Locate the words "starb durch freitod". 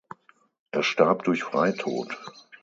0.81-2.17